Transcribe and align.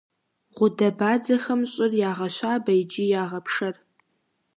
Гъудэбадзэхэм 0.55 1.61
щӀыр 1.71 1.91
ягъэщабэ 2.09 2.73
икӏи 2.81 3.05
ягъэпшэр. 3.23 3.75